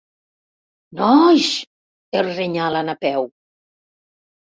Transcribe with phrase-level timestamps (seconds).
[1.01, 1.51] Noooois!
[2.19, 3.33] —els renyà la Napeu.